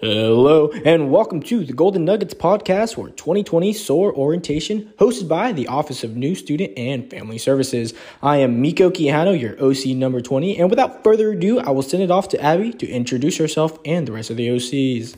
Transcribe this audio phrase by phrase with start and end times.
[0.00, 5.66] Hello, and welcome to the Golden Nuggets podcast for 2020 SOAR Orientation, hosted by the
[5.66, 7.94] Office of New Student and Family Services.
[8.22, 12.04] I am Miko Quijano, your OC number 20, and without further ado, I will send
[12.04, 15.16] it off to Abby to introduce herself and the rest of the OCs.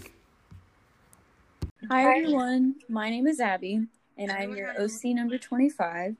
[1.90, 2.76] Hi, everyone.
[2.88, 3.86] My name is Abby,
[4.16, 6.16] and I'm your OC number 25.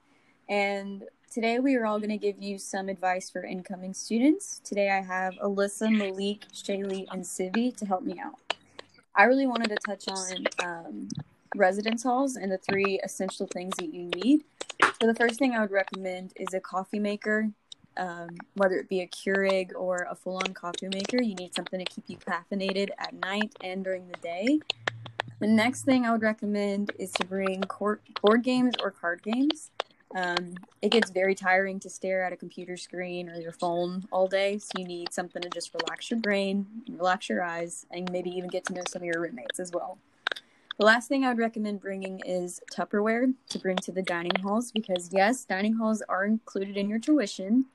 [0.50, 4.60] And today we are all going to give you some advice for incoming students.
[4.62, 8.49] Today I have Alyssa, Malik, Shaylea, and Sivi to help me out.
[9.20, 11.08] I really wanted to touch on um,
[11.54, 14.44] residence halls and the three essential things that you need.
[14.98, 17.50] So the first thing I would recommend is a coffee maker.
[17.98, 21.84] Um, whether it be a Keurig or a full-on coffee maker, you need something to
[21.84, 24.58] keep you caffeinated at night and during the day.
[25.38, 29.70] The next thing I would recommend is to bring court, board games or card games.
[30.14, 34.26] Um, it gets very tiring to stare at a computer screen or your phone all
[34.26, 38.30] day, so you need something to just relax your brain, relax your eyes, and maybe
[38.30, 39.98] even get to know some of your roommates as well.
[40.78, 44.72] The last thing I would recommend bringing is Tupperware to bring to the dining halls
[44.72, 47.66] because, yes, dining halls are included in your tuition,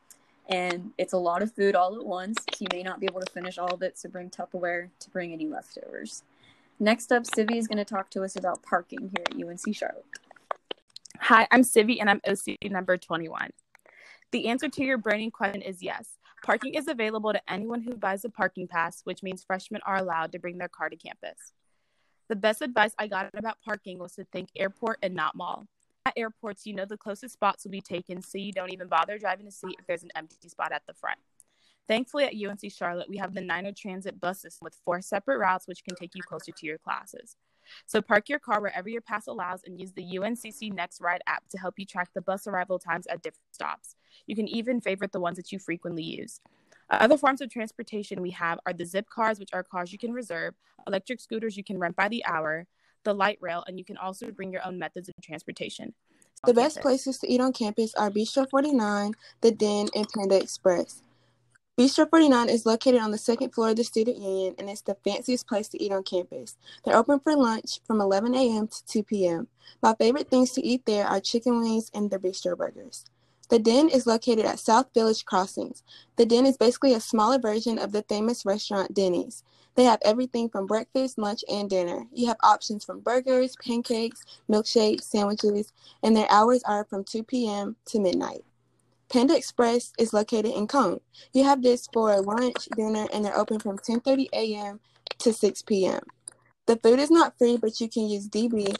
[0.49, 3.21] and it's a lot of food all at once, so you may not be able
[3.21, 6.23] to finish all of it, so bring Tupperware to bring any leftovers.
[6.79, 10.05] Next up, Sivi is going to talk to us about parking here at UNC Charlotte.
[11.27, 13.49] Hi, I'm Sivi and I'm OC number 21.
[14.31, 16.19] The answer to your burning question is yes.
[16.43, 20.33] Parking is available to anyone who buys a parking pass, which means freshmen are allowed
[20.33, 21.53] to bring their car to campus.
[22.29, 25.65] The best advice I got about parking was to think airport and not mall.
[26.05, 29.17] At airports, you know the closest spots will be taken, so you don't even bother
[29.17, 31.17] driving to see if there's an empty spot at the front.
[31.87, 35.67] Thankfully, at UNC Charlotte, we have the Niner Transit bus system with four separate routes,
[35.67, 37.35] which can take you closer to your classes.
[37.85, 41.47] So park your car wherever your pass allows and use the UNCC Next Ride app
[41.49, 43.95] to help you track the bus arrival times at different stops.
[44.27, 46.39] You can even favorite the ones that you frequently use.
[46.89, 50.53] Other forms of transportation we have are the Zipcars, which are cars you can reserve,
[50.85, 52.67] electric scooters you can rent by the hour,
[53.03, 55.93] the light rail, and you can also bring your own methods of transportation.
[56.45, 61.01] The best places to eat on campus are Bistro 49, The Den, and Panda Express.
[61.77, 64.95] Bistro 49 is located on the second floor of the Student Union and it's the
[65.03, 66.55] fanciest place to eat on campus.
[66.85, 68.69] They're open for lunch from 11 a.m.
[68.69, 69.47] to 2 p.m.
[69.83, 73.03] My favorite things to eat there are chicken wings and their bistro burgers.
[73.49, 75.83] The Den is located at South Village Crossings.
[76.15, 79.43] The Den is basically a smaller version of the famous restaurant Denny's.
[79.75, 82.05] They have everything from breakfast, lunch, and dinner.
[82.13, 87.75] You have options from burgers, pancakes, milkshakes, sandwiches, and their hours are from 2 p.m.
[87.87, 88.45] to midnight.
[89.09, 90.99] Panda Express is located in Cone.
[91.33, 94.79] You have this for lunch, dinner, and they're open from 10:30 a.m.
[95.19, 96.01] to 6 p.m.
[96.65, 98.75] The food is not free, but you can use DB.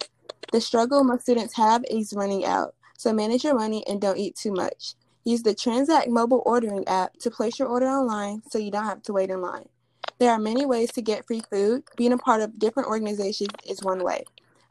[0.52, 4.36] The struggle most students have is running out, so manage your money and don't eat
[4.36, 4.96] too much.
[5.24, 9.04] Use the Transact mobile ordering app to place your order online so you don't have
[9.04, 9.70] to wait in line.
[10.18, 11.84] There are many ways to get free food.
[11.98, 14.24] Being a part of different organizations is one way.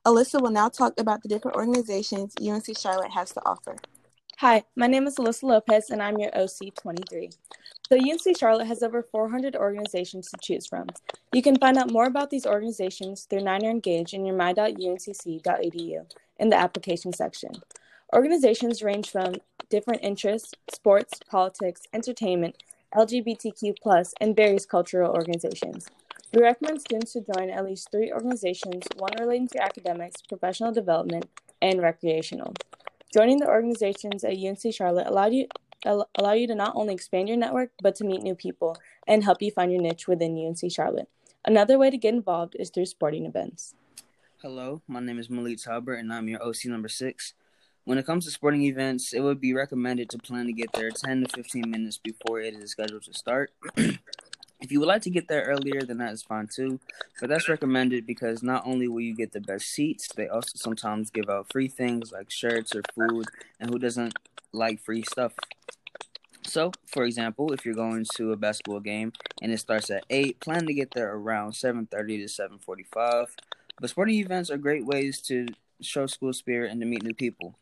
[0.05, 3.77] Alyssa will now talk about the different organizations UNC Charlotte has to offer.
[4.39, 7.37] Hi, my name is Alyssa Lopez, and I'm your OC23.
[7.89, 10.89] So, UNC Charlotte has over 400 organizations to choose from.
[11.33, 16.49] You can find out more about these organizations through Niner Engage in your my.uncc.edu in
[16.49, 17.53] the application section.
[18.13, 19.35] Organizations range from
[19.71, 22.57] different interests, sports, politics, entertainment,
[22.93, 25.87] LGBTQ, and various cultural organizations.
[26.33, 31.27] We recommend students to join at least three organizations, one relating to academics, professional development,
[31.63, 32.53] and recreational.
[33.15, 35.47] Joining the organizations at UNC Charlotte allowed you
[35.85, 38.77] allow you to not only expand your network but to meet new people
[39.07, 41.09] and help you find your niche within UNC Charlotte.
[41.45, 43.77] Another way to get involved is through sporting events.
[44.43, 47.35] Hello, my name is Malik Talbert and I'm your OC number 6.
[47.85, 50.91] When it comes to sporting events, it would be recommended to plan to get there
[50.91, 53.53] 10 to 15 minutes before it is scheduled to start.
[54.61, 56.81] If you would like to get there earlier, then that is fine too.
[57.21, 61.11] But that's recommended because not only will you get the best seats, they also sometimes
[61.11, 63.27] give out free things like shirts or food,
[63.61, 64.15] and who doesn't
[64.53, 65.35] like free stuff?
[66.47, 69.13] So, for example, if you're going to a basketball game
[69.43, 73.35] and it starts at 8, plan to get there around 7:30 to 7:45.
[73.81, 75.47] But sporting events are great ways to
[75.81, 77.59] show school spirit and to meet new people.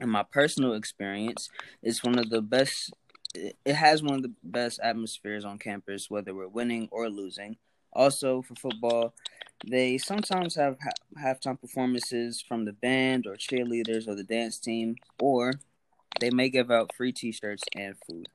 [0.00, 1.50] In my personal experience,
[1.82, 2.92] it's one of the best
[3.34, 7.56] it has one of the best atmospheres on campus, whether we're winning or losing.
[7.92, 9.14] Also, for football,
[9.66, 14.96] they sometimes have ha- halftime performances from the band or cheerleaders or the dance team,
[15.20, 15.52] or
[16.20, 18.28] they may give out free t shirts and food.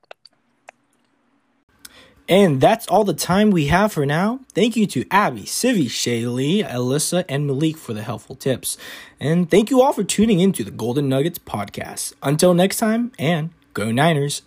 [2.28, 4.40] And that's all the time we have for now.
[4.52, 8.76] Thank you to Abby, Sivi, Shaylea, Alyssa, and Malik for the helpful tips.
[9.20, 12.14] And thank you all for tuning in to the Golden Nuggets podcast.
[12.24, 14.42] Until next time, and go Niners.